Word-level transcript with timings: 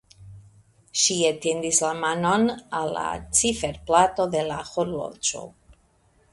Ŝi 1.01 1.17
etendis 1.27 1.81
la 1.87 1.91
manon 1.99 2.49
al 2.79 2.91
la 2.97 3.05
ciferplato 3.41 4.29
de 4.37 4.45
la 4.51 4.61
horloĝo. 4.75 5.47